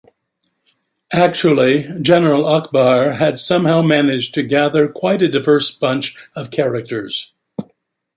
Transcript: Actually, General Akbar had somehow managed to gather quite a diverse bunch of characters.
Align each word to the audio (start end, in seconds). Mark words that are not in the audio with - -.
Actually, 1.13 1.87
General 2.01 2.47
Akbar 2.47 3.13
had 3.19 3.37
somehow 3.37 3.83
managed 3.83 4.33
to 4.33 4.41
gather 4.41 4.89
quite 4.89 5.21
a 5.21 5.27
diverse 5.29 5.69
bunch 5.77 6.15
of 6.35 6.49
characters. 6.49 7.33